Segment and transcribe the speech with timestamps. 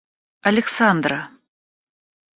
[0.49, 1.19] Александра